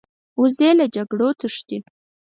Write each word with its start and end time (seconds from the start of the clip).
وزې 0.41 0.69
له 0.79 0.85
جګړو 0.95 1.27
تښتي 1.39 1.77